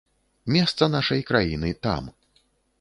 [0.55, 2.11] Месца нашай краіны там.